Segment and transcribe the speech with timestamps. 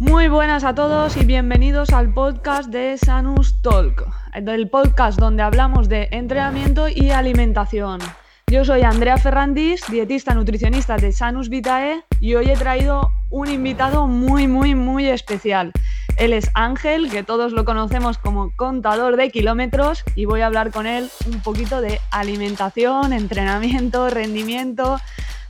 [0.00, 5.90] Muy buenas a todos y bienvenidos al podcast de Sanus Talk, el podcast donde hablamos
[5.90, 8.00] de entrenamiento y alimentación.
[8.46, 14.06] Yo soy Andrea Ferrandis, dietista nutricionista de Sanus Vitae y hoy he traído un invitado
[14.06, 15.70] muy, muy, muy especial.
[16.16, 20.70] Él es Ángel, que todos lo conocemos como contador de kilómetros y voy a hablar
[20.70, 24.98] con él un poquito de alimentación, entrenamiento, rendimiento.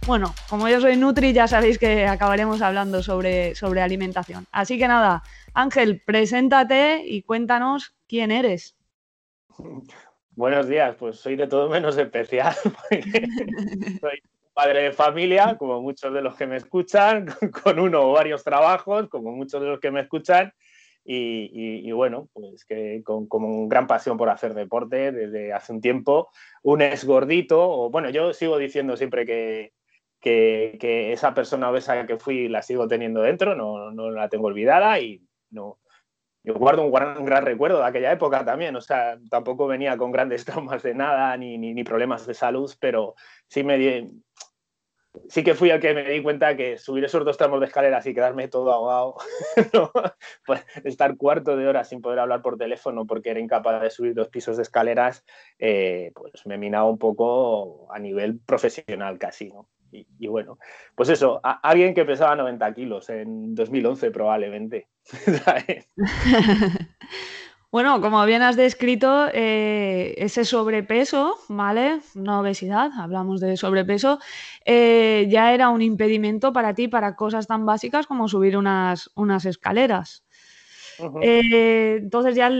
[0.06, 4.46] Bueno, como yo soy Nutri, ya sabéis que acabaremos hablando sobre, sobre alimentación.
[4.50, 5.22] Así que nada,
[5.52, 8.76] Ángel, preséntate y cuéntanos quién eres.
[10.30, 12.54] Buenos días, pues soy de todo menos especial.
[14.00, 14.22] soy
[14.54, 17.26] padre de familia, como muchos de los que me escuchan,
[17.62, 20.52] con uno o varios trabajos, como muchos de los que me escuchan.
[21.12, 26.28] Y, bueno, pues que con, con, gran pasión por hacer deporte desde hace un tiempo.
[26.62, 29.72] Un es gordito, o bueno, yo sigo diciendo siempre que,
[30.20, 34.98] que, esa persona obesa que fui la sigo teniendo dentro, no, no la tengo olvidada
[35.00, 35.78] y no,
[36.42, 40.44] yo guardo un gran, recuerdo de aquella época también, o sea, tampoco venía con grandes
[40.46, 43.14] traumas de nada ni, ni, problemas de salud, pero
[43.48, 44.08] sí me
[45.28, 48.06] sí que fui el que me di cuenta que subir esos dos tramos de escaleras
[48.06, 49.16] y quedarme todo ahogado,
[50.46, 54.14] pues estar cuarto de hora sin poder hablar por teléfono porque era incapaz de subir
[54.14, 55.24] dos pisos de escaleras,
[55.58, 59.68] eh, pues me minaba un poco a nivel profesional casi, ¿no?
[59.92, 60.58] Y, bueno,
[60.94, 64.88] pues eso, alguien que pesaba 90 kilos en 2011 probablemente.
[67.70, 72.00] bueno, como bien has descrito, eh, ese sobrepeso, ¿vale?
[72.14, 74.18] No obesidad, hablamos de sobrepeso,
[74.64, 79.44] eh, ya era un impedimento para ti para cosas tan básicas como subir unas, unas
[79.44, 80.24] escaleras.
[81.22, 82.50] Eh, entonces ya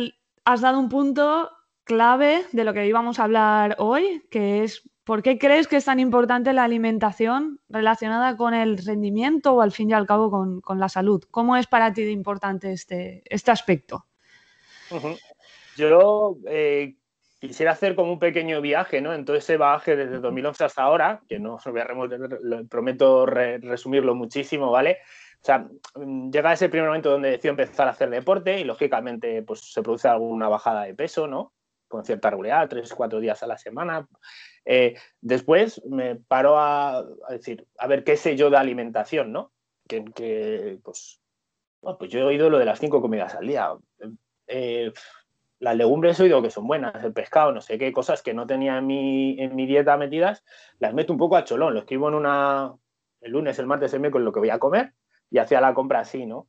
[0.44, 1.50] has dado un punto
[1.84, 5.86] clave de lo que íbamos a hablar hoy, que es ¿Por qué crees que es
[5.86, 10.78] tan importante la alimentación relacionada con el rendimiento o al fin y al cabo con,
[10.78, 11.24] la salud?
[11.32, 14.06] ¿Cómo es para ti de importante este, este aspecto?
[15.76, 16.94] Yo eh,
[17.40, 19.12] quisiera hacer como un pequeño viaje, ¿no?
[19.12, 24.70] En todo ese bagaje desde 2011 hasta ahora, que no voy a prometo resumirlo muchísimo,
[24.70, 24.98] ¿vale?
[25.42, 25.66] O sea,
[25.96, 29.82] mm, llega ese primer momento donde decido empezar a hacer deporte y lógicamente pues se
[29.82, 31.52] produce alguna bajada de peso, ¿no?
[31.90, 34.06] Con cierta regularidad, tres, cuatro días a la semana.
[34.64, 39.52] Eh, después me paro a, decir, a ver, ¿qué sé yo de alimentación, no?
[39.88, 41.20] Que, pues,
[41.80, 43.74] pues yo he oído lo de las cinco comidas al día.
[44.46, 44.92] Eh,
[45.58, 48.46] las legumbres he oído que son buenas, el pescado, no sé qué, cosas que no
[48.46, 50.44] tenía en mi, en mi dieta metidas,
[50.78, 52.72] las meto un poco a cholón, lo escribo en una,
[53.20, 54.94] el lunes, el martes, el miércoles, lo que voy a comer
[55.28, 56.46] y hacía la compra así, ¿no?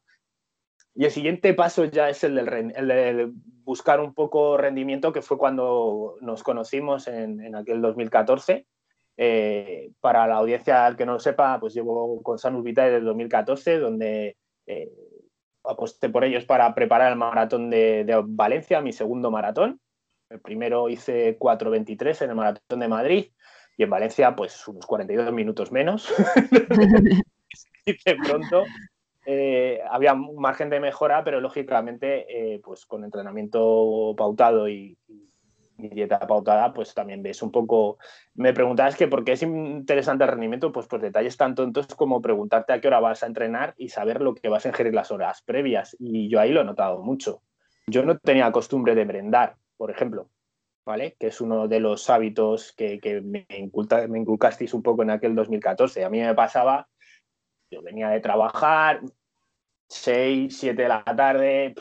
[0.93, 3.31] Y el siguiente paso ya es el, del, el de
[3.63, 8.65] buscar un poco rendimiento, que fue cuando nos conocimos en, aquel 2014.
[9.17, 13.77] Eh, para la audiencia que no lo sepa, pues llevo con Sanus Vitae desde 2014,
[13.77, 14.91] donde eh,
[15.63, 19.79] aposté por ellos para preparar el maratón de, de, Valencia, mi segundo maratón.
[20.29, 23.31] El primero hice 4.23 en el maratón de Madrid
[23.77, 26.11] y en Valencia pues unos 42 minutos menos.
[27.85, 28.63] hice pronto
[29.25, 34.97] eh, había un margen de mejora, pero lógicamente, eh, pues con entrenamiento pautado y,
[35.77, 37.97] dieta pautada, pues también ves un poco.
[38.35, 42.21] Me preguntabas que por qué es interesante el rendimiento, pues por detalles tan tontos como
[42.21, 45.11] preguntarte a qué hora vas a entrenar y saber lo que vas a ingerir las
[45.11, 45.95] horas previas.
[45.99, 47.41] Y yo ahí lo he notado mucho.
[47.87, 50.29] Yo no tenía costumbre de merendar, por ejemplo,
[50.85, 51.15] ¿vale?
[51.19, 53.47] Que es uno de los hábitos que, me,
[54.07, 56.05] me inculcasteis un poco en aquel 2014.
[56.05, 56.87] A mí me pasaba
[57.71, 59.01] yo venía de trabajar,
[59.87, 61.73] 6, 7 de la tarde,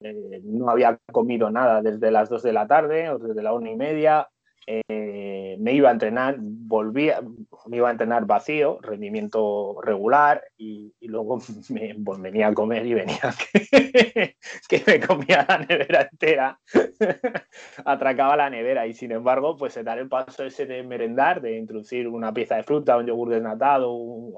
[0.00, 3.70] eh, no había comido nada desde las 2 de la tarde o desde la una
[3.70, 4.28] y media.
[4.68, 7.20] Eh, me iba a entrenar, volvía,
[7.66, 11.38] me iba a entrenar vacío, rendimiento regular y, luego
[11.70, 13.32] me, pues venía a comer y venía
[14.68, 16.60] que, me comía la nevera entera,
[17.84, 22.08] atracaba la nevera y sin embargo pues dar el paso ese de merendar, de introducir
[22.08, 24.34] una pieza de fruta, un yogur desnatado, un,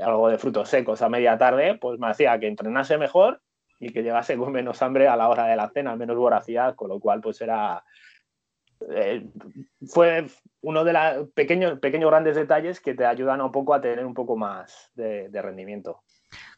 [0.00, 3.40] algo de frutos secos a media tarde, pues me hacía que entrenase mejor
[3.78, 6.88] y que llegase con menos hambre a la hora de la cena, menos voracidad, con
[6.88, 7.84] lo cual pues era...
[8.90, 9.26] Eh,
[9.86, 10.26] fue
[10.60, 14.14] uno de los pequeños, pequeños grandes detalles que te ayudan un poco a tener un
[14.14, 16.02] poco más de, rendimiento.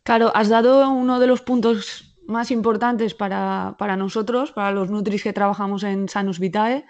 [0.03, 5.23] Claro, has dado uno de los puntos más importantes para, para nosotros, para los Nutris
[5.23, 6.87] que trabajamos en Sanus Vitae,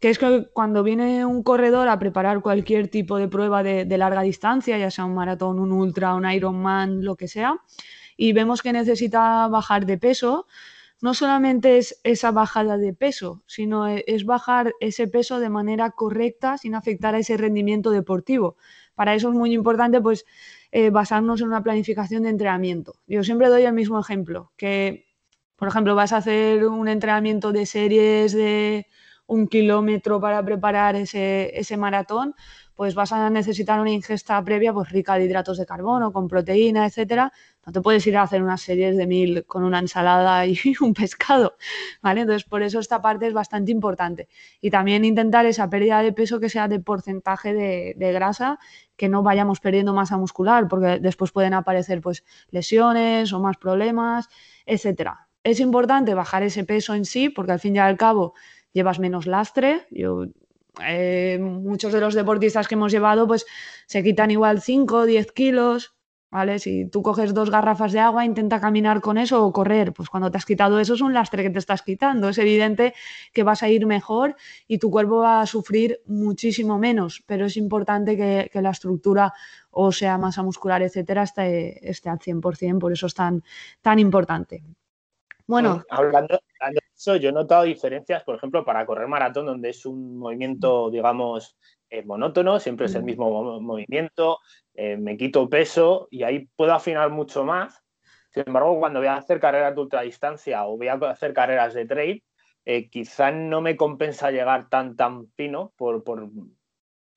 [0.00, 4.22] que es que cuando viene un corredor a preparar cualquier tipo de prueba de, larga
[4.22, 7.58] distancia, ya sea un maratón, un ultra, un Ironman, lo que sea,
[8.16, 10.46] y vemos que necesita bajar de peso,
[11.00, 15.90] no solamente es esa bajada de peso, sino e, es bajar ese peso de manera
[15.90, 18.56] correcta sin afectar a ese rendimiento deportivo.
[18.94, 20.24] Para eso es muy importante pues
[20.72, 22.94] eh, basarnos en una planificación de entrenamiento.
[23.06, 25.06] Yo siempre doy el mismo ejemplo, que,
[25.56, 28.86] por ejemplo, vas a hacer un entrenamiento de series de
[29.28, 32.34] un kilómetro para preparar ese, ese maratón,
[32.78, 36.86] pues vas a necesitar una ingesta previa pues rica de hidratos de carbono, con proteína,
[36.86, 37.32] etcétera.
[37.66, 40.94] No te puedes ir a hacer unas series de mil con una ensalada y un
[40.94, 41.56] pescado,
[42.00, 42.20] ¿vale?
[42.20, 44.28] Entonces, por eso esta parte es bastante importante.
[44.60, 48.60] Y también intentar esa pérdida de peso que sea de porcentaje de, grasa,
[48.96, 54.28] que no vayamos perdiendo masa muscular, porque después pueden aparecer pues lesiones o más problemas,
[54.66, 55.26] etcétera.
[55.42, 58.34] Es importante bajar ese peso en sí, porque al fin y al cabo
[58.78, 59.86] llevas menos lastre.
[59.90, 60.26] Yo
[60.86, 63.44] eh, muchos de los deportistas que hemos llevado, pues
[63.86, 65.96] se quitan igual 5 o 10 kilos,
[66.30, 66.60] ¿vale?
[66.60, 70.30] Si tú coges dos garrafas de agua, intenta caminar con eso o correr, pues cuando
[70.30, 72.28] te has quitado eso es un lastre que te estás quitando.
[72.28, 72.94] Es evidente
[73.32, 74.36] que vas a ir mejor
[74.68, 79.32] y tu cuerpo va a sufrir muchísimo menos, pero es importante que, la estructura
[79.70, 83.42] o sea masa muscular, etcétera, esté, esté al 100%, por eso es tan,
[83.82, 84.62] tan importante.
[85.46, 86.40] Bueno, hablando,
[86.98, 91.56] eso, yo he notado diferencias, por ejemplo, para correr maratón, donde es un movimiento, digamos,
[91.90, 94.40] eh, monótono, siempre es el mismo movimiento,
[94.74, 97.84] eh, me quito peso y ahí puedo afinar mucho más.
[98.30, 101.86] Sin embargo, cuando voy a hacer carreras de ultradistancia o voy a hacer carreras de
[101.86, 102.24] trail,
[102.64, 106.28] eh, quizá no me compensa llegar tan, tan fino por, por,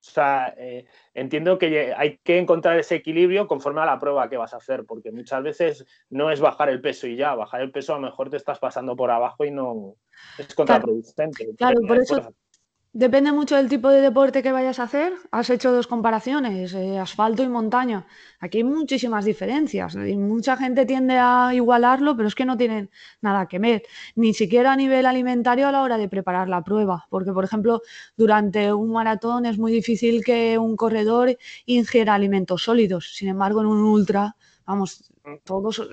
[0.01, 4.37] o sea, eh, entiendo que hay que encontrar ese equilibrio conforme a la prueba que
[4.37, 7.71] vas a hacer, porque muchas veces no es bajar el peso y ya, bajar el
[7.71, 9.95] peso a lo mejor te estás pasando por abajo y no
[10.39, 11.53] es contraproducente.
[11.55, 12.33] Claro, por eso,
[12.93, 15.13] Depende mucho del tipo de deporte que vayas a hacer.
[15.31, 18.05] Has hecho dos comparaciones, eh, asfalto y montaña.
[18.41, 22.89] Aquí hay muchísimas diferencias y mucha gente tiende a igualarlo, pero es que no tienen
[23.21, 23.83] nada que ver,
[24.15, 27.81] ni siquiera a nivel alimentario a la hora de preparar la prueba, porque por ejemplo,
[28.17, 33.15] durante un maratón es muy difícil que un corredor ingiera alimentos sólidos.
[33.15, 34.35] Sin embargo, en un ultra,
[34.65, 35.09] vamos,
[35.43, 35.83] todos eh,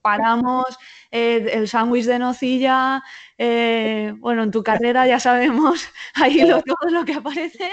[0.00, 0.66] paramos,
[1.10, 3.02] eh, el sándwich de nocilla,
[3.38, 5.84] eh, bueno, en tu carrera ya sabemos
[6.14, 7.68] ahí lo, todo lo que aparece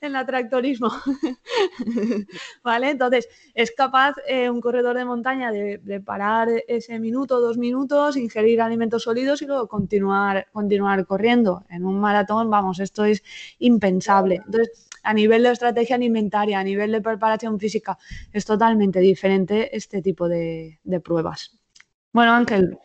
[0.00, 0.90] en el tractorismo.
[2.62, 2.90] ¿Vale?
[2.90, 4.14] Entonces, es capaz
[4.50, 9.68] un corredor de montaña de, parar ese minuto, dos minutos, ingerir alimentos sólidos y luego
[9.68, 11.64] continuar, continuar corriendo.
[11.68, 13.22] En un maratón, vamos, esto es
[13.58, 14.42] impensable.
[14.44, 17.98] Entonces, a nivel de estrategia alimentaria, a nivel de preparación física,
[18.32, 21.58] es totalmente diferente este tipo de, pruebas.
[22.12, 22.78] Bueno, Ángel,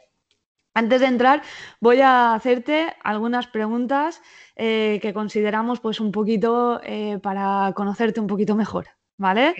[0.74, 1.42] antes de entrar,
[1.80, 4.22] voy a hacerte algunas preguntas
[4.56, 8.88] eh, que consideramos pues un poquito eh, para conocerte un poquito mejor,
[9.18, 9.56] ¿vale?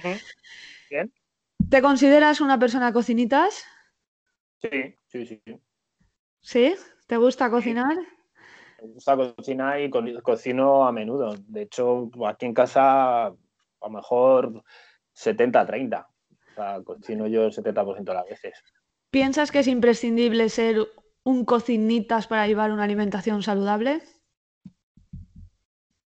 [0.90, 1.14] Bien.
[1.70, 3.66] ¿Te consideras una persona cocinitas?
[4.62, 5.42] Sí, sí, sí.
[6.42, 6.76] ¿Sí?
[7.08, 7.96] ¿Te gusta cocinar?
[8.82, 9.90] Me gusta cocinar y
[10.22, 11.36] cocino a menudo.
[11.48, 13.34] De hecho, aquí en casa a
[13.82, 14.64] lo mejor
[15.14, 16.08] 70-30.
[16.58, 18.64] O sea, cocino yo el 70% de las veces.
[19.12, 20.88] ¿Piensas que es imprescindible ser
[21.24, 24.02] un cocinitas para llevar una alimentación saludable?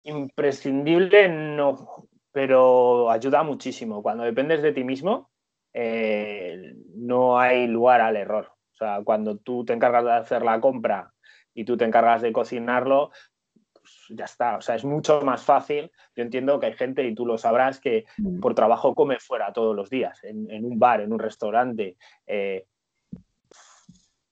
[0.03, 4.03] Imprescindible no, pero ayuda muchísimo.
[4.03, 5.31] Cuando dependes de ti mismo,
[5.74, 8.51] eh, no hay lugar al error.
[8.74, 11.12] O sea, cuando tú te encargas de hacer la compra
[11.56, 13.09] y tú te encargas de cocinarlo,
[13.86, 14.58] pues ya está.
[14.58, 15.92] O sea, es mucho más fácil.
[16.16, 18.40] Yo entiendo que hay gente, y tú lo sabrás, que mm.
[18.40, 21.98] por trabajo come fuera todos los días, en, un bar, en un restaurante.
[22.26, 22.66] Eh,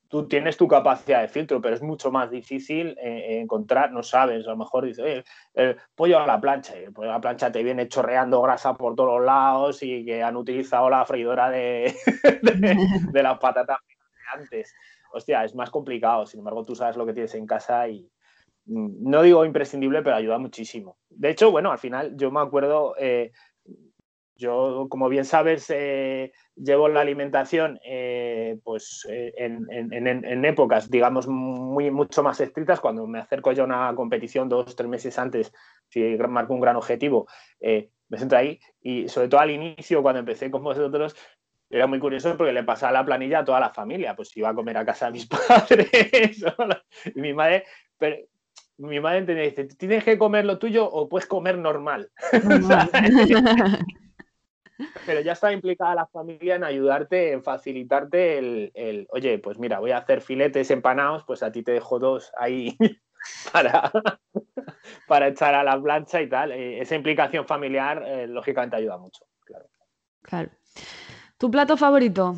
[0.08, 4.46] tú tienes tu capacidad de filtro, pero es mucho más difícil eh, encontrar, no sabes,
[4.46, 5.24] a lo mejor dices,
[5.54, 8.76] el pollo a la plancha, y el pollo a la plancha te viene chorreando grasa
[8.76, 11.96] por todos lados y que han utilizado la freidora de,
[13.12, 13.78] de las patatas
[14.34, 14.74] antes
[15.14, 16.26] hostia, es más complicado.
[16.26, 18.10] Sin embargo, tú sabes lo que tienes en casa y
[18.66, 20.98] no digo imprescindible, pero ayuda muchísimo.
[21.10, 23.32] De hecho, bueno, al final yo me acuerdo, eh,
[24.36, 32.24] yo, como bien sabes, eh, llevo la alimentación eh, pues, en, épocas, digamos, muy, mucho
[32.24, 32.80] más estrictas.
[32.80, 35.54] Cuando me acerco ya a una competición dos, tres meses antes,
[35.90, 37.28] si marco un gran objetivo,
[37.60, 38.60] me siento ahí.
[38.82, 41.16] Y sobre todo al inicio, cuando empecé con vosotros,
[41.70, 44.54] era muy curioso porque le pasaba la planilla a toda la familia, pues iba a
[44.54, 46.44] comer a casa de mis padres
[47.16, 47.66] y mi madre,
[47.98, 48.18] pero
[48.78, 52.12] mi madre entendía, dice, tienes que comer lo tuyo o puedes comer normal.
[55.06, 59.92] pero ya está implicada la familia en ayudarte, en facilitarte el, oye, pues mira, voy
[59.92, 62.78] a hacer filetes empanados, pues a ti te dejo dos ahí
[63.52, 63.92] para,
[65.08, 66.52] para echar a la plancha y tal.
[66.52, 69.26] Eh, esa implicación familiar, eh, lógicamente, ayuda mucho.
[69.42, 69.66] Claro.
[70.22, 70.50] Claro.
[71.38, 72.36] ¿Tu plato favorito?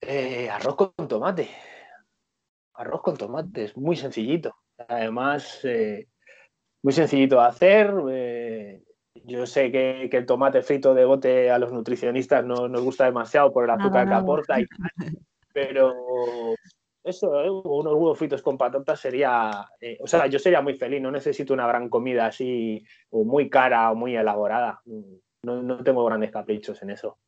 [0.00, 1.48] Eh, arroz con tomate.
[2.74, 4.54] Arroz con tomate, es muy sencillito.
[4.88, 6.08] Además, eh,
[6.82, 7.94] muy sencillito de hacer.
[8.10, 8.82] Eh,
[9.24, 13.52] yo sé que, el tomate frito de bote a los nutricionistas no nos gusta demasiado
[13.52, 14.56] por el azúcar que aporta,
[15.52, 15.94] pero
[17.04, 17.50] eso, ¿eh?
[17.50, 21.52] unos huevos fritos con patatas sería, eh, o sea, yo sería muy feliz, no necesito
[21.52, 24.80] una gran comida así, o muy cara o muy elaborada,
[25.42, 27.18] no, no tengo grandes caprichos en eso.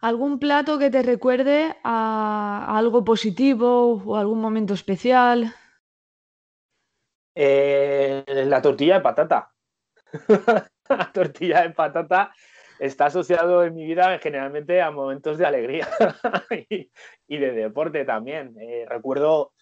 [0.00, 5.54] ¿Algún plato que te recuerde a, algo positivo o algún momento especial?
[7.34, 9.52] Eh, la tortilla de patata.
[10.88, 12.32] la tortilla de patata
[12.78, 15.88] está asociado en mi vida generalmente a momentos de alegría
[16.68, 18.54] y, de deporte también.
[18.60, 19.52] Eh, recuerdo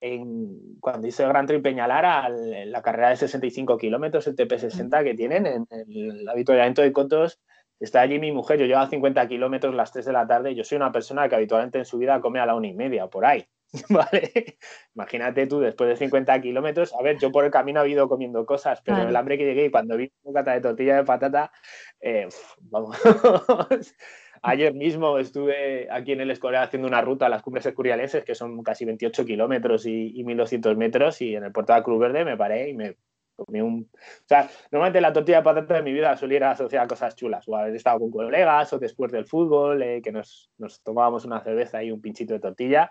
[0.00, 5.14] en, cuando hice el Gran Trip Peñalara, la carrera de 65 kilómetros, el TP60 que
[5.14, 7.40] tienen en el avituallamiento de Cotos,
[7.80, 10.64] está allí mi mujer, yo llevo a 50 kilómetros las 3 de la tarde, yo
[10.64, 13.26] soy una persona que habitualmente en su vida come a la una y media, por
[13.26, 13.46] ahí.
[13.90, 14.58] ¿Vale?
[14.94, 18.46] Imagínate tú, después de 50 kilómetros, a ver, yo por el camino he ido comiendo
[18.46, 21.52] cosas, pero el hambre que llegué y cuando vi un cata de tortilla de patata,
[22.00, 22.28] eh,
[22.60, 22.96] vamos.
[24.42, 28.34] Ayer mismo estuve aquí en el Escorial haciendo una ruta a las cumbres escurialenses, que
[28.34, 32.24] son casi 28 kilómetros y, y 1200 metros, y en el puerto de Cruz Verde
[32.24, 32.96] me paré y me
[33.36, 33.90] un...
[33.92, 37.46] O sea, normalmente la tortilla de patata de mi vida solía asociar a cosas chulas,
[37.48, 41.40] o haber estado con colegas, o después del fútbol, eh, que nos, nos, tomábamos una
[41.40, 42.90] cerveza y un pinchito de tortilla.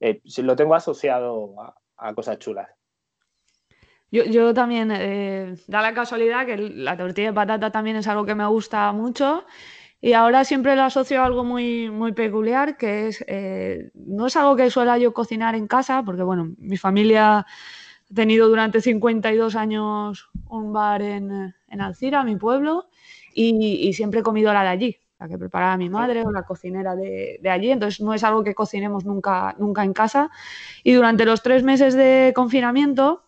[0.00, 1.54] Eh, lo tengo asociado
[1.96, 2.68] a, cosas chulas.
[4.10, 8.24] Yo, yo también, eh, da la casualidad que la tortilla de patata también es algo
[8.24, 9.44] que me gusta mucho.
[10.02, 13.24] Y ahora siempre lo asocio a algo muy, muy peculiar, que es,
[13.94, 17.46] no es algo que suela yo cocinar en casa, porque bueno, mi familia
[18.10, 22.88] He tenido durante 52 años un bar en, en Alcira, mi pueblo,
[23.34, 26.96] y, siempre he comido la de allí, la que preparaba mi madre o la cocinera
[26.96, 27.70] de, de, allí.
[27.70, 30.30] Entonces no es algo que cocinemos nunca, nunca en casa.
[30.82, 33.22] Y durante los tres meses de confinamiento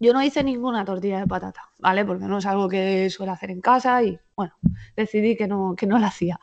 [0.00, 2.06] yo no hice ninguna tortilla de patata, ¿vale?
[2.06, 4.54] Porque no es algo que suelo hacer en casa y bueno,
[4.96, 6.40] decidí que no, que no la hacía.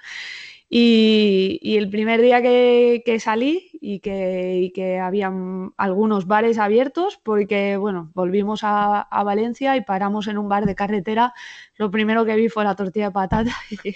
[0.70, 8.62] Y, el primer día que, salí y que, habían algunos bares abiertos, porque bueno, volvimos
[8.64, 11.34] a, Valencia y paramos en un bar de carretera,
[11.76, 13.52] lo primero que vi fue la tortilla de patata
[13.84, 13.96] y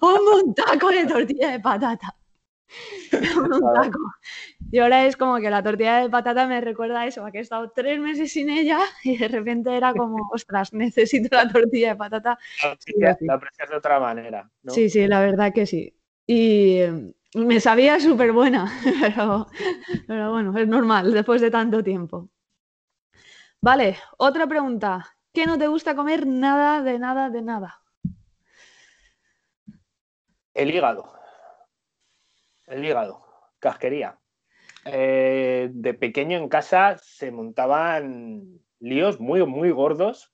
[0.00, 2.16] un taco de tortilla de patata.
[3.36, 3.98] un taco.
[4.70, 7.38] Y ahora es como que la tortilla de patata me recuerda a eso, a que
[7.38, 11.90] he estado tres meses sin ella y de repente era como, ostras, necesito la tortilla
[11.90, 12.38] de patata.
[12.96, 14.50] la aprecias de otra manera.
[14.68, 15.94] Sí, sí, la verdad que sí.
[16.26, 19.46] Y em, me sabía súper buena, pero,
[20.06, 22.30] pero bueno, es normal después de tanto tiempo.
[23.60, 25.16] Vale, otra pregunta.
[25.32, 27.82] ¿Qué no te gusta comer nada, de nada, de nada?
[30.54, 31.15] El hígado.
[32.66, 33.24] El hígado.
[33.58, 34.18] Casquería.
[34.84, 40.32] Eh, de pequeño en casa se montaban líos muy, muy gordos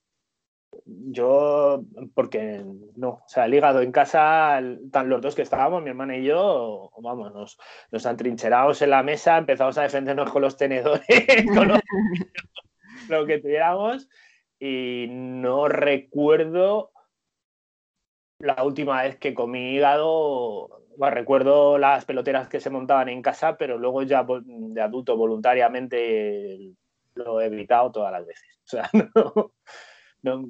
[0.85, 1.85] yo,
[2.15, 2.65] porque
[2.97, 4.61] no, o sea, el hígado en casa,
[4.91, 7.59] tan los dos que estábamos, mi hermana y yo, vamos, nos,
[7.91, 11.07] nos han trincherado en la mesa, empezamos a defendernos con los tenedores,
[11.55, 11.73] con
[13.09, 14.09] lo que tuviéramos,
[14.59, 16.93] y no recuerdo
[18.39, 23.57] la última vez que comí hígado, bueno, recuerdo las peloteras que se montaban en casa,
[23.57, 26.75] pero luego ya de adulto voluntariamente
[27.15, 28.61] lo he evitado todas las veces.
[28.65, 29.53] O sea, no,
[30.23, 30.49] no,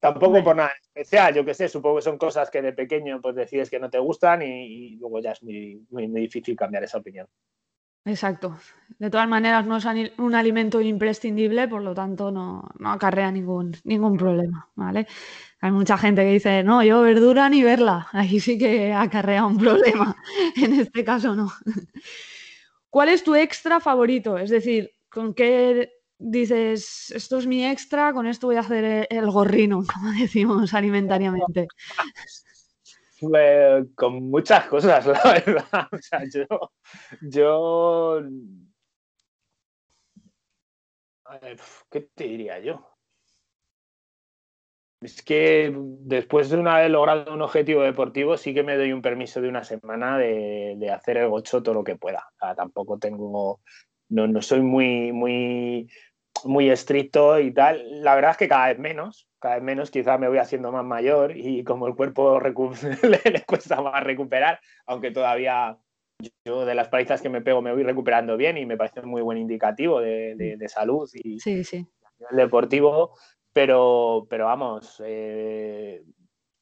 [0.00, 3.34] tampoco por nada especial, yo qué sé, supongo que son cosas que de pequeño pues
[3.34, 7.26] decides que no te gustan y, luego ya es muy, muy, difícil cambiar esa opinión.
[8.08, 8.56] Exacto.
[8.98, 9.86] De todas maneras, no es
[10.18, 15.06] un alimento imprescindible, por lo tanto no, no, acarrea ningún, ningún problema, ¿vale?
[15.60, 18.08] Hay mucha gente que dice, no, yo verdura ni verla.
[18.12, 20.16] Ahí sí que acarrea un problema.
[20.56, 21.52] En este caso no.
[22.90, 24.38] ¿Cuál es tu extra favorito?
[24.38, 29.30] Es decir, ¿con qué dices, esto es mi extra, con esto voy a hacer el
[29.30, 31.68] gorrino, como decimos alimentariamente?
[33.94, 35.88] Con muchas cosas, la verdad.
[35.92, 36.70] O sea, yo,
[37.22, 38.22] yo...
[41.90, 42.98] ¿Qué te diría yo?
[45.00, 49.02] Es que después de una vez logrado un objetivo deportivo, sí que me doy un
[49.02, 52.26] permiso de una semana de, de hacer el gocho todo lo que pueda.
[52.34, 53.60] O sea, tampoco tengo,
[54.08, 55.88] no, no soy muy, muy
[56.44, 58.02] muy estricto y tal.
[58.02, 60.84] La verdad es que cada vez menos, cada vez menos, quizás me voy haciendo más
[60.84, 62.40] mayor y como el cuerpo
[63.02, 65.78] le, cuesta más recuperar, aunque todavía
[66.44, 69.10] yo de las palizas que me pego me voy recuperando bien y me parece un
[69.10, 71.86] muy buen indicativo de, salud y sí, sí.
[72.30, 73.16] deportivo,
[73.52, 76.02] pero, pero vamos, eh,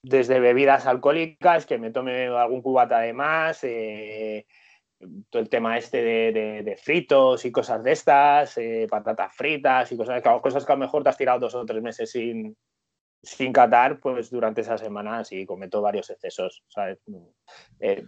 [0.02, 4.46] desde bebidas alcohólicas, que me tome algún cubata de más, eh,
[5.30, 10.22] todo el tema este de, fritos y cosas de estas, eh, patatas fritas y cosas,
[10.42, 12.56] cosas que a lo mejor te has tirado dos o tres meses sin,
[13.22, 16.98] sin catar, pues durante esa semana sí cometo varios excesos, ¿sabes?
[17.80, 18.04] Eh,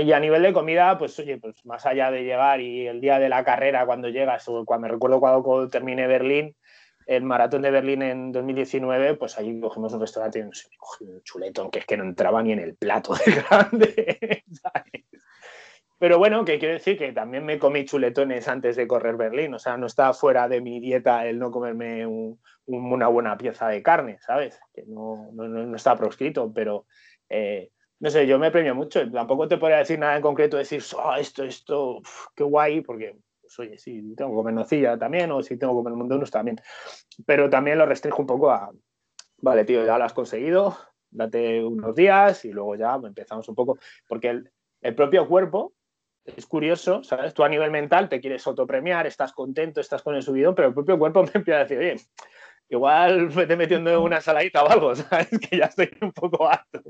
[0.00, 3.18] y a nivel de comida, pues oye, pues más allá de llegar y el día
[3.18, 6.54] de la carrera cuando llegas, o cuando me recuerdo cuando terminé Berlín,
[7.06, 10.52] el maratón de Berlín en 2019, pues allí cogimos un restaurante y un
[11.24, 14.44] chuletón que es que no entraba ni en el plato de grande.
[16.02, 19.60] Pero bueno, que quiero decir que también me comí chuletones antes de correr Berlín, o
[19.60, 22.04] sea, no está fuera de mi dieta el no comerme
[22.66, 24.58] una buena pieza de carne, ¿sabes?
[24.74, 26.86] Que no, no, está proscrito, pero
[27.28, 29.08] eh, no sé, yo me premio mucho.
[29.12, 32.02] Tampoco te podría decir nada en concreto, decir, oh, esto, esto,
[32.34, 35.84] qué guay, porque pues, oye, sí, tengo que comer nocilla también, o si tengo que
[35.84, 36.56] comer mundonos también.
[37.24, 38.72] Pero también lo restringo un poco a,
[39.38, 40.76] vale, tío, ya lo has conseguido,
[41.12, 43.78] date unos días y luego ya empezamos un poco,
[44.08, 44.30] porque
[44.80, 45.74] el, propio cuerpo
[46.24, 47.34] es curioso, ¿sabes?
[47.34, 50.74] Tú a nivel mental te quieres autopremiar, estás contento, estás con el subidón, pero el
[50.74, 51.96] propio cuerpo me empieza a decir, oye,
[52.68, 55.28] igual estoy metiendo en una saladita o algo, ¿sabes?
[55.38, 56.82] Que ya estoy un poco alto.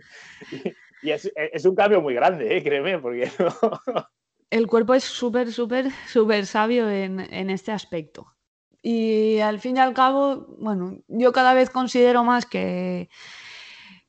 [1.02, 1.30] Y, es,
[1.64, 2.62] un cambio muy grande, ¿eh?
[2.62, 4.06] créeme, porque no,
[4.52, 8.34] el cuerpo es súper, súper, súper sabio en, este aspecto.
[8.82, 13.08] Y al fin y al cabo, bueno, yo cada vez considero más que,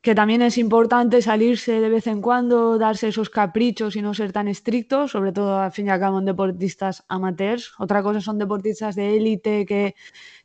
[0.03, 4.33] que también es importante salirse de vez en cuando, darse esos caprichos y no ser
[4.33, 7.73] tan estrictos, sobre todo al fin y al cabo en deportistas amateurs.
[7.79, 9.95] Otra cosa son deportistas de élite que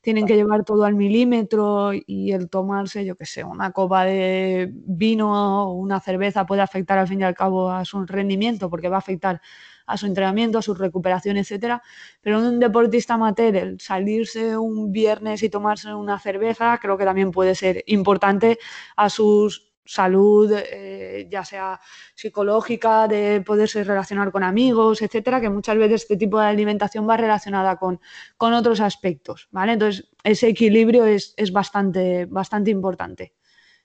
[0.00, 4.70] tienen que llevar todo al milímetro y el tomarse, yo qué sé, una copa de
[4.72, 8.88] vino o una cerveza puede afectar al fin y al cabo a su rendimiento porque
[8.88, 9.40] va a afectar
[9.88, 11.82] a su entrenamiento, a su recuperación, etcétera.
[12.20, 17.32] Pero un deportista amateur, el salirse un viernes y tomarse una cerveza, creo que también
[17.32, 18.58] puede ser importante
[18.96, 19.50] a su
[19.88, 21.80] salud, eh, ya sea
[22.14, 27.16] psicológica, de poderse relacionar con amigos, etcétera, que muchas veces este tipo de alimentación va
[27.16, 27.98] relacionada con,
[28.36, 29.72] con otros aspectos, ¿vale?
[29.72, 33.32] Entonces, ese equilibrio es, bastante, bastante importante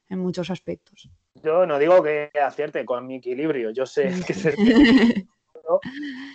[0.10, 1.10] en muchos aspectos.
[1.42, 4.34] Yo no digo que acierte con mi equilibrio, yo sé que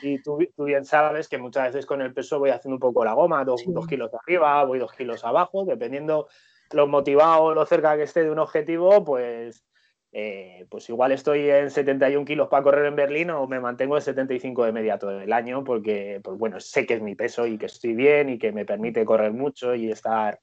[0.02, 3.14] y tú, bien sabes que muchas veces con el peso voy haciendo un poco la
[3.14, 6.28] goma, dos, kilos arriba, voy dos kilos abajo, dependiendo
[6.72, 9.64] lo motivado, lo cerca que esté de un objetivo, pues,
[10.12, 14.02] eh, pues igual estoy en 71 kilos para correr en Berlín o me mantengo en
[14.02, 17.58] 75 de media todo el año porque, pues bueno, sé que es mi peso y
[17.58, 20.40] que estoy bien y que me permite correr mucho y estar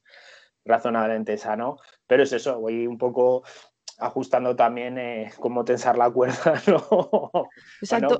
[0.64, 3.44] razonablemente sano, pero es eso, voy un poco
[4.00, 7.50] ajustando también eh, cómo tensar la cuerda, ¿no?
[7.82, 8.18] Exacto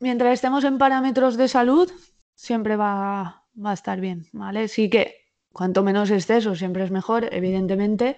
[0.00, 1.90] mientras estemos en parámetros de salud,
[2.34, 4.68] siempre va, a estar bien, ¿vale?
[4.68, 5.14] Sí que
[5.52, 8.16] cuanto menos exceso siempre es mejor, evidentemente,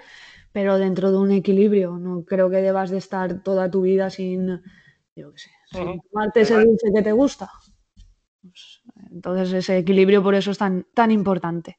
[0.52, 1.98] pero dentro de un equilibrio.
[1.98, 4.62] No creo que debas de estar toda tu vida sin,
[5.16, 7.50] yo qué sé, sin tomarte ese dulce que te gusta.
[8.40, 11.78] Pues, entonces ese equilibrio por eso es tan, tan importante.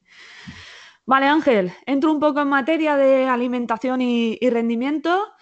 [1.05, 5.33] Vale, Ángel, entro un poco en materia de alimentación y rendimiento,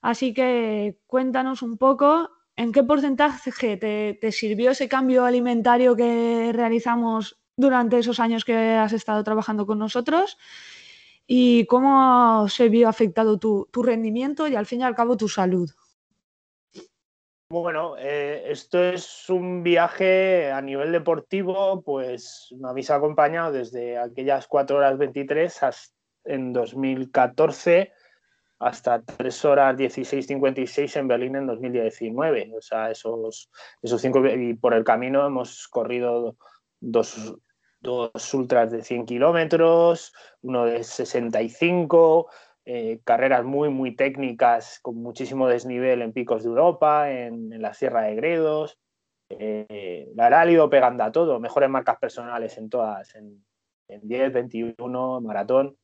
[0.00, 7.38] así que cuéntanos un poco ¿En qué porcentaje te, sirvió ese cambio alimentario que realizamos
[7.56, 10.36] durante esos años que has estado trabajando con nosotros?
[11.24, 15.70] ¿Y cómo se vio afectado tu, rendimiento y al fin y al cabo tu salud?
[17.48, 24.48] Bueno, eh, esto es un viaje a nivel deportivo, pues me habéis acompañado desde aquellas
[24.48, 25.94] 4 horas 23 hasta
[26.24, 27.92] en 2014
[28.58, 32.52] hasta 3 horas 16.56 en Berlín en 2019.
[32.56, 33.50] O sea, esos,
[33.82, 36.36] esos cinco, y por el camino hemos corrido
[36.80, 37.36] dos,
[37.80, 42.28] dos ultras de 100 kilómetros, uno de 65,
[42.64, 48.02] eh, carreras muy, muy técnicas con muchísimo desnivel en picos de Europa, en, la Sierra
[48.02, 48.78] de Gredos.
[49.30, 53.44] Eh, la verdad, ha ido pegando a todo, mejores marcas personales en todas, en,
[53.88, 55.76] en 10, 21, maratón.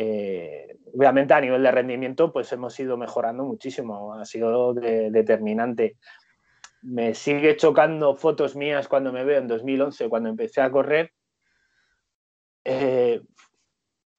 [0.00, 5.96] Eh, obviamente a nivel de rendimiento pues hemos ido mejorando muchísimo, ha sido determinante.
[6.82, 11.10] Me sigue chocando fotos mías cuando me veo en 2011, cuando empecé a correr.
[12.64, 13.20] Eh,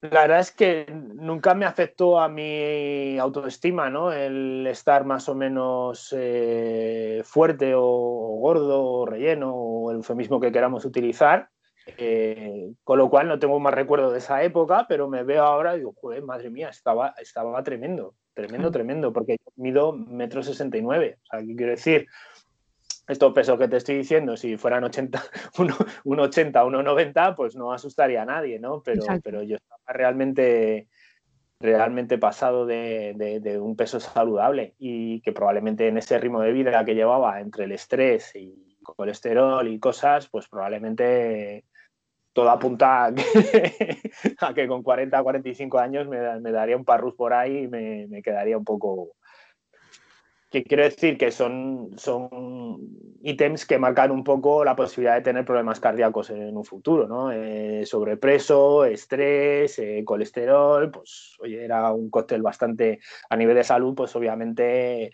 [0.02, 4.12] la verdad es que nunca me afectó a mi autoestima, ¿no?
[4.12, 10.52] El estar más o menos eh, fuerte o, gordo o relleno o el eufemismo que
[10.52, 11.50] queramos utilizar.
[11.98, 15.76] Eh, con lo cual no tengo más recuerdo de esa época, pero me veo ahora
[15.76, 20.78] y digo, joder, madre mía, estaba, estaba tremendo, tremendo, tremendo, porque yo mido metro sesenta
[20.78, 21.18] y nueve.
[21.24, 22.08] O sea, ¿qué quiero decir?
[23.08, 25.24] Estos pesos que te estoy diciendo, si fueran 80,
[25.58, 25.76] 1,
[26.24, 28.84] 80, 1,90, pues no asustaría a nadie, ¿no?
[28.84, 30.88] Pero, pero yo estaba realmente,
[31.60, 36.86] realmente pasado de, de, un peso saludable y que probablemente en ese ritmo de vida
[36.86, 41.66] que llevaba entre el estrés y colesterol y cosas, pues probablemente
[42.34, 43.14] todo apunta a
[44.54, 48.66] que, con 40 45 años me, daría un parrus por ahí y me, quedaría un
[48.66, 49.12] poco...
[50.50, 52.80] Que quiero decir que son, son
[53.22, 57.32] ítems que marcan un poco la posibilidad de tener problemas cardíacos en un futuro, ¿no?
[57.32, 63.94] Eh, sobrepeso, estrés, eh, colesterol, pues oye, era un cóctel bastante a nivel de salud,
[63.94, 65.12] pues obviamente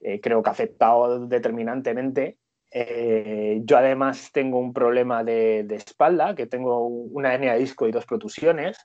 [0.00, 2.36] eh, creo que ha afectado determinantemente
[2.76, 7.92] eh, yo además tengo un problema de, espalda, que tengo una hernia de disco y
[7.92, 8.76] dos protusiones.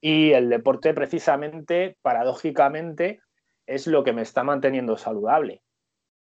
[0.00, 3.20] Y el deporte precisamente, paradójicamente,
[3.66, 5.62] es lo que me está manteniendo saludable.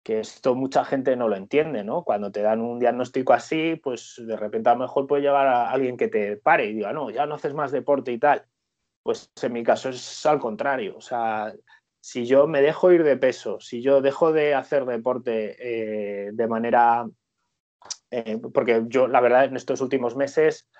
[0.03, 2.03] Que esto mucha gente no lo entiende, ¿no?
[2.03, 5.71] Cuando te dan un diagnóstico así, pues de repente a lo mejor puede llegar a
[5.71, 8.45] alguien que te pare y diga, no, ya no haces más deporte y tal.
[9.05, 10.97] Pues en mi caso es al contrario.
[10.97, 11.55] O sea,
[12.07, 16.47] si yo me dejo ir de peso, si yo dejo de hacer deporte eh, de
[16.47, 17.05] manera,
[18.13, 20.71] eh, porque yo la verdad en estos últimos meses,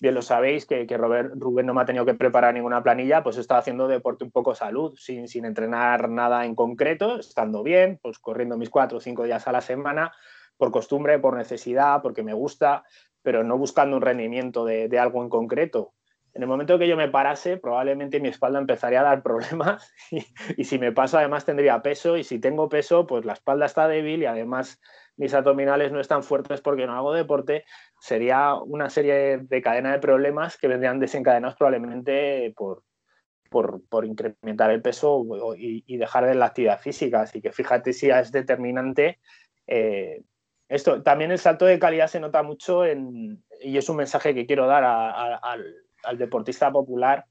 [0.00, 3.36] bien lo sabéis, que, que Rubén no me ha tenido que preparar ninguna planilla, pues
[3.36, 7.98] he estado haciendo deporte un poco salud, sin, sin entrenar nada en concreto, estando bien,
[8.00, 10.12] pues corriendo mis cuatro o cinco días a la semana,
[10.56, 12.84] por costumbre, por necesidad, porque me gusta,
[13.20, 15.92] pero no buscando un rendimiento de, de algo en concreto
[16.40, 19.92] en el momento que yo me parase, probablemente mi espalda empezaría a dar problemas
[20.56, 23.86] y, si me paso además tendría peso y si tengo peso, pues la espalda está
[23.86, 24.80] débil y además
[25.18, 27.66] mis abdominales no están fuertes porque no hago deporte,
[28.00, 32.84] sería una serie de cadena de problemas que vendrían desencadenados probablemente por,
[33.50, 35.22] por, incrementar el peso
[35.58, 37.20] y, dejar de la actividad física.
[37.20, 39.18] Así que fíjate si es determinante.
[39.66, 40.22] Eh,
[40.70, 44.46] esto también el salto de calidad se nota mucho en, y es un mensaje que
[44.46, 47.24] quiero dar al al deportista popular,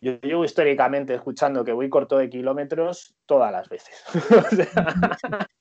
[0.00, 4.04] yo llevo históricamente escuchando que voy corto de kilómetros todas las veces.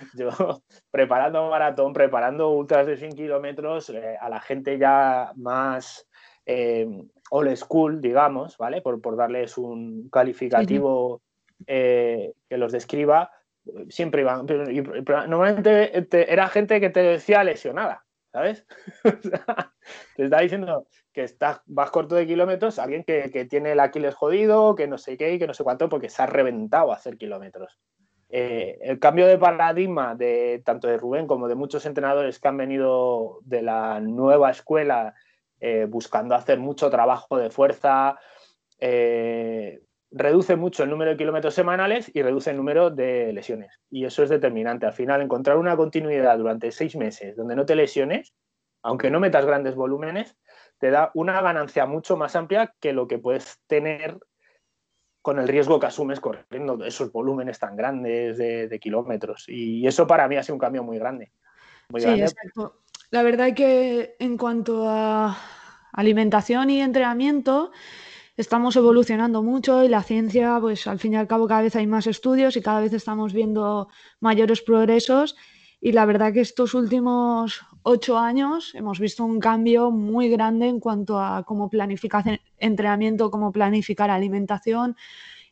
[0.14, 6.06] yo preparando maratón, preparando ultras de 100 kilómetros, eh, a la gente ya más
[6.46, 6.86] eh,
[7.30, 8.80] old school, digamos, ¿vale?
[8.80, 11.22] Por, darles un calificativo
[11.66, 13.30] eh, que los describa,
[13.88, 14.46] siempre iban.
[15.28, 18.64] normalmente era gente que te decía lesionada, ¿sabes?
[20.16, 20.86] te está diciendo,
[21.18, 25.16] que estás, vas corto de kilómetros, alguien que, tiene el Aquiles jodido, que no sé
[25.16, 27.76] qué y que no sé cuánto, porque se ha reventado a hacer kilómetros.
[28.28, 32.56] Eh, el cambio de paradigma de tanto de Rubén como de muchos entrenadores que han
[32.56, 35.16] venido de la nueva escuela
[35.58, 38.20] eh, buscando hacer mucho trabajo de fuerza,
[38.78, 39.80] eh,
[40.12, 43.80] reduce mucho el número de kilómetros semanales y reduce el número de lesiones.
[43.90, 44.86] Y eso es determinante.
[44.86, 48.34] Al final, encontrar una continuidad durante seis meses donde no te lesiones,
[48.82, 50.36] aunque no metas grandes volúmenes,
[50.78, 54.18] te da una ganancia mucho más amplia que lo que puedes tener
[55.22, 59.44] con el riesgo que asumes corriendo esos volúmenes tan grandes de, kilómetros.
[59.48, 61.32] Y eso para mí ha sido un cambio muy grande.
[61.96, 62.80] sí, exacto.
[63.10, 65.36] La verdad es que en cuanto a
[65.92, 67.72] alimentación y entrenamiento,
[68.36, 71.86] estamos evolucionando mucho y la ciencia, pues al fin y al cabo cada vez hay
[71.86, 73.88] más estudios y cada vez estamos viendo
[74.20, 75.36] mayores progresos.
[75.80, 80.80] Y la verdad que estos últimos ocho años hemos visto un cambio muy grande en
[80.80, 84.96] cuanto a cómo planificar entrenamiento, cómo planificar alimentación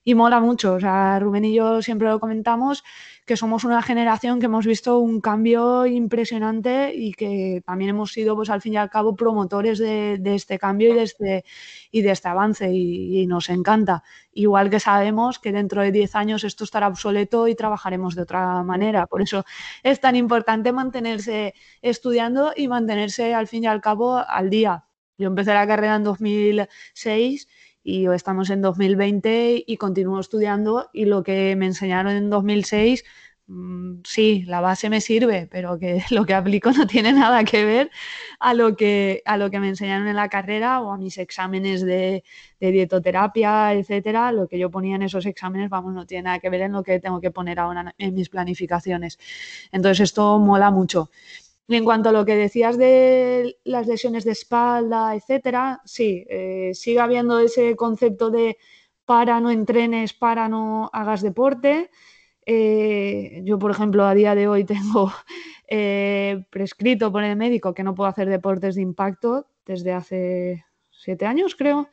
[0.06, 0.74] y mola mucho.
[0.74, 2.84] O sea, Rubén y yo siempre lo comentamos
[3.26, 8.36] que somos una generación que hemos visto un cambio impresionante y que también hemos sido,
[8.36, 11.44] pues al fin y al cabo, promotores de, este cambio y de este,
[11.90, 14.04] y de este avance y, nos encanta.
[14.32, 18.62] Igual que sabemos que dentro de 10 años esto estará obsoleto y trabajaremos de otra
[18.62, 19.06] manera.
[19.08, 19.44] Por eso
[19.82, 24.84] es tan importante mantenerse estudiando y mantenerse al fin y al cabo al día.
[25.18, 27.48] Yo empecé la carrera en 2006
[27.88, 33.04] y estamos en 2020 y continúo estudiando y lo que me enseñaron en 2006
[33.46, 37.64] mm, sí, la base me sirve, pero que lo que aplico no tiene nada que
[37.64, 37.90] ver
[38.40, 41.80] a lo que, a lo que me enseñaron en la carrera o a mis exámenes
[41.82, 42.24] de,
[42.58, 44.32] de, dietoterapia, etcétera.
[44.32, 46.82] Lo que yo ponía en esos exámenes, vamos, no tiene nada que ver en lo
[46.82, 49.16] que tengo que poner ahora en mis planificaciones.
[49.70, 51.08] Entonces, esto mola mucho.
[51.68, 57.00] En cuanto a lo que decías de las lesiones de espalda, etcétera, sí, eh, sigue
[57.00, 58.56] habiendo ese concepto de
[59.04, 61.90] para no entrenes, para no hagas deporte.
[62.44, 65.12] Eh, yo, por ejemplo, a día de hoy tengo
[65.68, 70.65] eh, prescrito por el médico que no puedo hacer deportes de impacto desde hace
[71.06, 71.88] siete años, creo.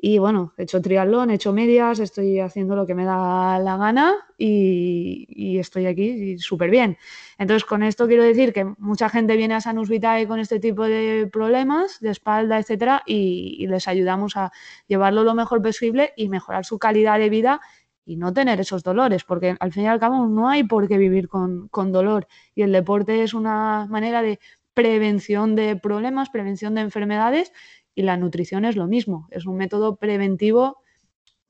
[0.00, 3.76] Y bueno, he hecho triatlón, he hecho medias, estoy haciendo lo que me da la
[3.76, 6.98] gana y, estoy aquí súper bien.
[7.38, 10.84] Entonces, con esto quiero decir que mucha gente viene a Sanus Vitae con este tipo
[10.84, 14.50] de problemas de espalda, etcétera, y, les ayudamos a
[14.88, 17.60] llevarlo lo mejor posible y mejorar su calidad de vida
[18.04, 20.96] y no tener esos dolores, porque al fin y al cabo no hay por qué
[20.98, 24.40] vivir con, con dolor y el deporte es una manera de
[24.78, 27.52] prevención de problemas, prevención de enfermedades
[27.98, 30.84] y la nutrición es lo mismo, es un método preventivo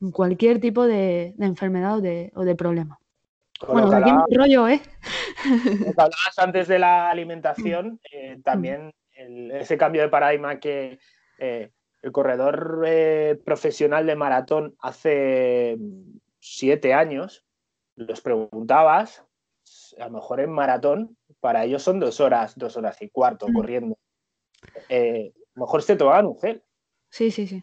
[0.01, 2.99] en cualquier tipo de, enfermedad o de, problema.
[3.69, 4.81] bueno, aquí me rollo, ¿eh?
[5.91, 10.99] hablabas antes de la alimentación, eh, también ese cambio de paradigma que
[11.39, 15.77] eh, el corredor eh, profesional de maratón hace
[16.41, 17.45] siete años,
[17.95, 19.23] los preguntabas,
[19.99, 23.53] a lo mejor en maratón, para ellos son dos horas, dos horas y cuarto mm.
[23.53, 23.99] corriendo.
[24.89, 26.63] Eh, lo mejor se tomaban un gel.
[27.11, 27.63] Sí, sí, sí.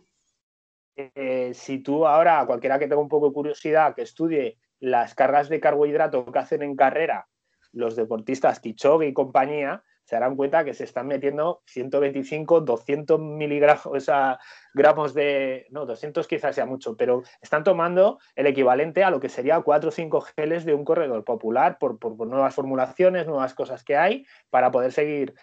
[0.97, 5.49] Eh, si tú ahora, cualquiera que tenga un poco de curiosidad, que estudie las cargas
[5.49, 7.27] de carbohidrato que hacen en carrera
[7.71, 13.85] los deportistas Kichogue y compañía, se darán cuenta que se están metiendo 125, 200 miligramos,
[13.87, 14.39] o sea,
[14.73, 19.29] gramos de, no, 200 quizás sea mucho, pero están tomando el equivalente a lo que
[19.29, 23.97] sería 4 o 5 geles de un corredor popular por, nuevas formulaciones, nuevas cosas que
[23.97, 25.33] hay para poder seguir.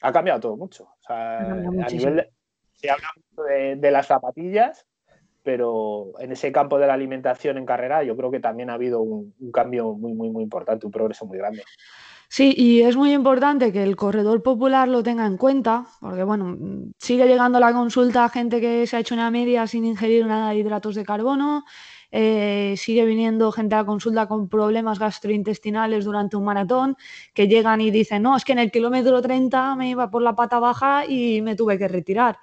[0.00, 0.84] Ha cambiado todo mucho.
[0.84, 2.28] O sea, a nivel
[2.74, 3.08] se habla
[3.48, 4.86] de, de las zapatillas,
[5.42, 9.00] pero en ese campo de la alimentación en carrera yo creo que también ha habido
[9.00, 11.62] un, un cambio muy, muy, muy importante, un progreso muy grande.
[12.30, 16.56] Sí, y es muy importante que el corredor popular lo tenga en cuenta, porque bueno,
[16.98, 20.50] sigue llegando a la consulta gente que se ha hecho una media sin ingerir nada
[20.50, 21.64] de hidratos de carbono,
[22.10, 26.96] eh, sigue viniendo gente a la consulta con problemas gastrointestinales durante un maratón,
[27.34, 30.34] que llegan y dicen, no, es que en el kilómetro 30 me iba por la
[30.34, 32.38] pata baja y me tuve que retirar.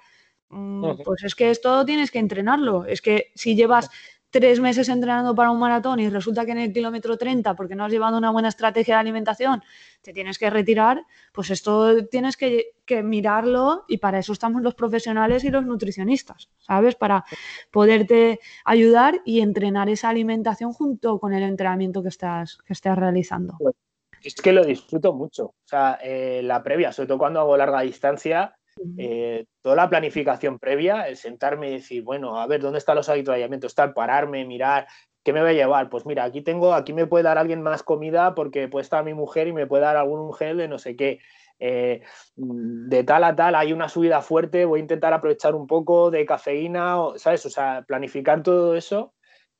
[0.48, 2.84] Mm, pues es que esto tienes que entrenarlo.
[2.84, 3.90] Es que si llevas
[4.36, 7.86] tres meses entrenando para un maratón y resulta que en el kilómetro 30, porque no
[7.86, 9.62] has llevado una buena estrategia de alimentación,
[10.02, 15.42] te tienes que retirar, pues esto tienes que, mirarlo y para eso estamos los profesionales
[15.44, 16.96] y los nutricionistas, ¿sabes?
[16.96, 17.24] Para
[17.70, 23.56] poderte ayudar y entrenar esa alimentación junto con el entrenamiento que estás, que estás realizando.
[23.58, 23.74] Pues,
[24.22, 25.46] es que lo disfruto mucho.
[25.46, 28.55] O sea, eh, la previa, sobre todo cuando hago larga distancia,
[28.98, 33.08] eh, toda la planificación previa, el sentarme y decir, bueno, a ver, ¿dónde están los
[33.08, 33.74] habituallamientos?
[33.74, 34.86] Tal, pararme, mirar,
[35.24, 35.88] ¿qué me voy a llevar?
[35.88, 39.14] Pues mira, aquí tengo, aquí me puede dar alguien más comida porque puede estar mi
[39.14, 41.18] mujer y me puede dar algún gel de no sé qué.
[41.58, 42.02] Eh,
[42.36, 46.26] de tal a tal hay una subida fuerte, voy a intentar aprovechar un poco de
[46.26, 47.46] cafeína, ¿sabes?
[47.46, 49.14] O sea, planificar todo eso,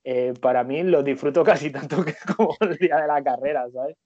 [0.04, 3.96] eh, para mí lo disfruto casi tanto que como el día de la carrera, ¿sabes?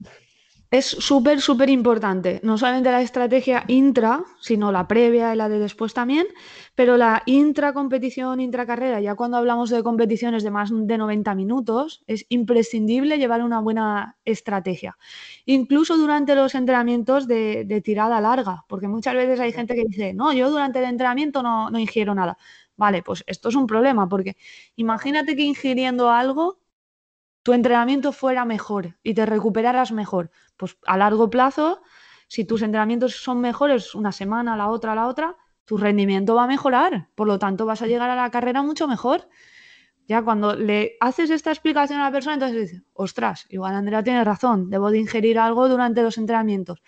[0.70, 2.40] Es súper, súper importante.
[2.44, 6.28] No solamente la estrategia intra, sino la previa y la de después también,
[6.76, 12.24] pero la intracompetición, intracarrera, ya cuando hablamos de competiciones de más de 90 minutos, es
[12.28, 14.96] imprescindible llevar una buena estrategia.
[15.44, 20.32] Incluso durante los entrenamientos de, tirada larga, porque muchas veces hay gente que dice, no,
[20.32, 22.38] yo durante el entrenamiento no, no ingiero nada.
[22.76, 24.36] Vale, pues esto es un problema, porque
[24.76, 26.60] imagínate que ingiriendo algo
[27.42, 30.30] tu entrenamiento fuera mejor y te recuperaras mejor.
[30.56, 31.80] Pues a largo plazo,
[32.28, 36.46] si tus entrenamientos son mejores una semana, la otra, la otra, tu rendimiento va a
[36.46, 37.08] mejorar.
[37.14, 39.28] Por lo tanto, vas a llegar a la carrera mucho mejor.
[40.06, 44.24] Ya cuando le haces esta explicación a la persona, entonces dices, ostras, igual Andrea tiene
[44.24, 46.82] razón, debo de ingerir algo durante los entrenamientos.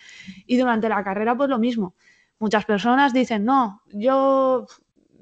[0.46, 1.94] Y durante la carrera, pues lo mismo.
[2.40, 4.66] Muchas personas dicen, no, yo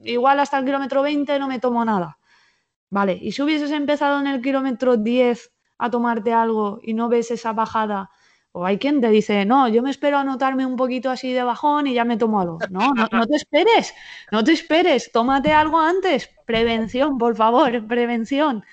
[0.03, 2.19] igual hasta el kilómetro 20 no me tomo nada.
[2.90, 7.31] Vale, y si hubieses empezado en el kilómetro 10 a tomarte algo y no ves
[7.31, 8.11] esa bajada,
[8.53, 11.44] o hay quien te dice, no, yo me espero a notarme un poquito así de
[11.44, 12.59] bajón y ya me tomo algo.
[12.68, 13.94] No, no, no te esperes,
[14.33, 16.29] no te esperes, tómate algo antes.
[16.46, 18.64] Prevención, por favor, prevención.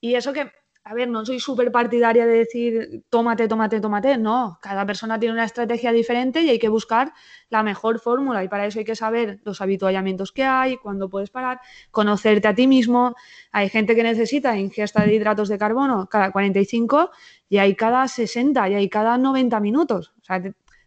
[0.00, 0.52] Y eso que
[0.88, 4.16] a ver, no soy súper partidaria de decir tómate, tómate, tómate.
[4.18, 7.12] No, cada persona tiene una estrategia diferente y hay que buscar
[7.50, 8.44] la mejor fórmula.
[8.44, 12.54] Y para eso hay que saber los habituallamientos que hay, cuándo puedes parar, conocerte a
[12.54, 13.16] ti mismo.
[13.50, 17.10] Hay gente que necesita ingesta de hidratos de carbono cada 45
[17.48, 20.14] y hay cada 60 y hay cada 90 minutos.
[20.20, 20.40] O sea,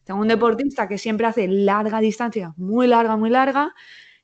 [0.06, 3.76] tengo un deportista que siempre hace larga distancia, muy larga, muy larga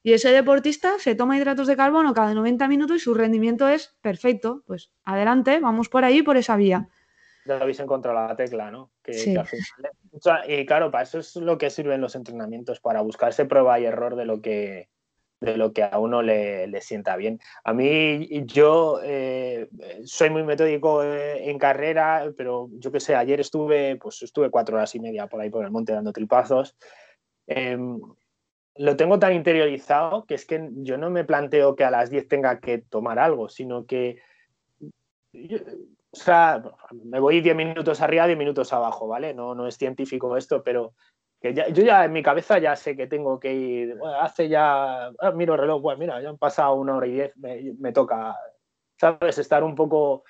[0.05, 3.97] y ese deportista se toma hidratos de carbono cada 90 minutos y su rendimiento es
[4.01, 4.61] perfecto.
[4.67, 6.87] Pues adelante, vamos por ahí, por esa vía.
[7.47, 8.91] Ya habéis encontrado la tecla, ¿no?
[10.47, 13.85] y claro, para eso es lo que sirven los entrenamientos, para buscar ese prueba y
[13.85, 14.89] error de lo que,
[15.41, 17.39] de lo que a uno le, sienta bien.
[17.63, 19.69] A mí, yo eh,
[20.03, 24.75] soy muy metódico eh, en carrera, pero yo qué sé, ayer estuve, pues estuve cuatro
[24.75, 26.77] horas y media por ahí por el monte dando tripazos.
[27.47, 27.99] Em,
[28.77, 32.27] lo tengo tan interiorizado que es que yo no me planteo que a las 10
[32.27, 34.17] tenga que tomar algo, sino que
[36.15, 36.63] o sea,
[37.03, 39.33] me voy 10 minutos arriba, 10 minutos abajo, ¿vale?
[39.33, 40.93] No, no es científico esto, pero
[41.41, 45.31] que yo ya en mi cabeza ya sé que tengo que ir, hace ya, ah,
[45.33, 48.35] miro el reloj, bueno, mira, ya han pasado una hora y diez, me, me toca,
[48.97, 49.37] ¿sabes?
[49.37, 50.23] Estar un poco,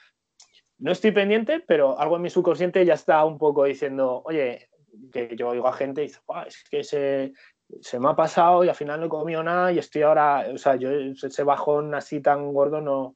[0.79, 4.69] no estoy pendiente, pero algo en mi subconsciente ya está un poco diciendo, oye,
[5.11, 7.33] que yo oigo a gente y dice, es que se,
[7.81, 10.57] se me ha pasado y al final no he comido nada y estoy ahora, o
[10.57, 13.15] sea, yo ese bajón así tan gordo no,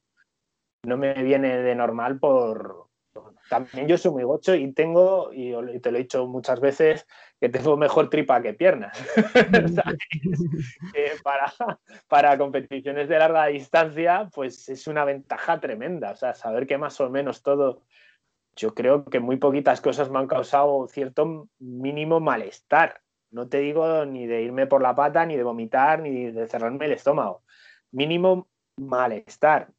[0.83, 2.87] no me viene de normal por...
[3.49, 7.07] También yo soy muy gocho y tengo, y te lo he dicho muchas veces,
[7.39, 8.95] que tengo mejor tripa que piernas.
[11.23, 11.51] para,
[12.07, 16.11] para competiciones de larga distancia, pues es una ventaja tremenda.
[16.11, 17.81] O sea, saber que más o menos todo,
[18.55, 23.01] yo creo que muy poquitas cosas me han causado cierto mínimo malestar.
[23.31, 26.85] No te digo ni de irme por la pata, ni de vomitar, ni de cerrarme
[26.85, 27.43] el estómago.
[27.91, 29.69] Mínimo malestar.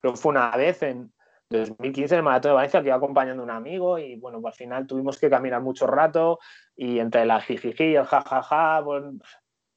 [0.00, 1.12] Pero fue una vez en
[1.50, 4.54] 2015 en el Maratón de Valencia que iba acompañando a un amigo y bueno, pues
[4.54, 6.38] al final tuvimos que caminar mucho rato
[6.76, 9.04] y entre la jijiji y el jajaja, pues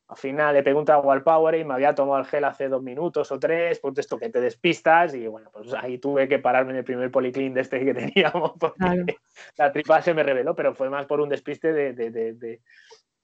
[0.09, 2.69] al final le pegué un trago al Power y me había tomado el gel hace
[2.69, 6.39] dos minutos o tres, pues esto que te despistas y bueno, pues ahí tuve que
[6.39, 9.17] pararme en el primer policlín de este que teníamos porque
[9.57, 12.61] la tripa se me reveló, pero fue más por un despiste de, de,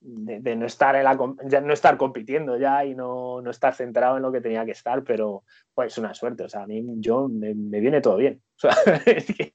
[0.04, 0.96] no, estar
[1.64, 5.04] no estar compitiendo ya y no, no, estar centrado en lo que tenía que estar,
[5.04, 8.42] pero pues una suerte, o sea, a mí yo me, viene todo bien.
[8.56, 8.72] O sea,
[9.06, 9.54] es que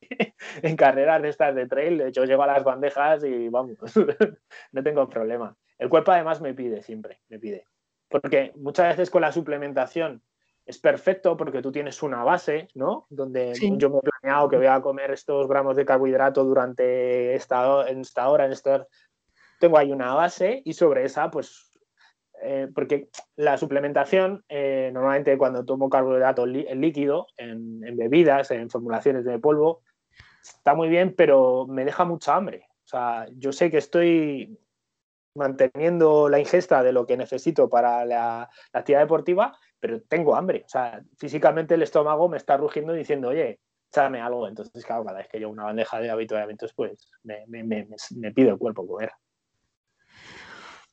[0.63, 3.77] en carreras de estas de trail, de hecho llego a las bandejas y vamos,
[4.73, 5.57] no tengo problema.
[5.79, 7.67] El cuerpo además me pide siempre, me pide.
[8.09, 10.23] Porque muchas veces con la suplementación
[10.65, 13.07] es perfecto porque tú tienes una base, ¿no?
[13.09, 17.89] Donde yo me he planeado que voy a comer estos gramos de carbohidrato durante esta,
[17.89, 18.87] en esta hora, en esta
[19.59, 21.69] tengo ahí una base y sobre esa, pues,
[22.43, 29.39] eh, porque la suplementación, eh, normalmente cuando tomo carbohidratos líquido, en, bebidas, en formulaciones de
[29.39, 29.83] polvo,
[30.43, 32.67] está muy bien, pero me deja mucha hambre.
[32.85, 34.59] O sea, yo sé que estoy
[35.35, 40.63] manteniendo la ingesta de lo que necesito para la, actividad deportiva, pero tengo hambre.
[40.65, 44.49] O sea, físicamente el estómago me está rugiendo diciendo, oye, échame algo.
[44.49, 48.33] Entonces, claro, cada vez que llevo una bandeja de habituamientos, pues me, me, me, me
[48.33, 49.11] pide el cuerpo comer.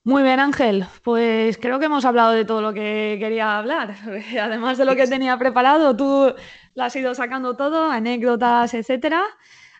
[0.06, 0.86] Muy bien, Ángel.
[1.04, 3.96] Pues creo que hemos hablado de todo lo que quería hablar.
[4.40, 6.32] Además de lo que tenía preparado, tú
[6.76, 9.24] lo has ido sacando todo, anécdotas, etcétera.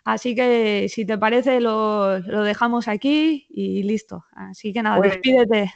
[0.04, 4.24] Así que si te parece, lo, dejamos aquí y listo.
[4.32, 5.72] Así que nada, despídete.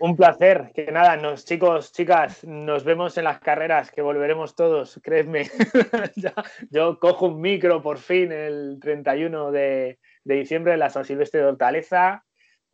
[0.00, 0.72] Un placer.
[0.74, 5.48] Que nada, nos, chicos, chicas, nos vemos en las carreras, que volveremos todos, créeme.
[6.70, 11.40] Yo cojo un micro por fin el 31 de, de diciembre en la San Silvestre
[11.40, 12.24] de Hortaleza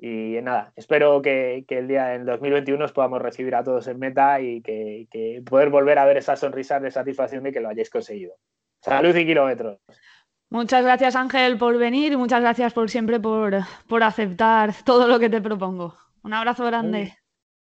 [0.07, 4.39] y nada, espero que, el día en 2021 os podamos recibir a todos en meta
[4.39, 8.35] y que, poder volver a ver esas sonrisas de satisfacción de que lo hayáis conseguido.
[8.83, 9.79] Salud y kilómetros.
[10.51, 13.57] Muchas gracias Ángel por venir y muchas gracias por siempre por,
[13.89, 15.95] por aceptar todo lo que te propongo.
[16.23, 17.15] Un abrazo grande.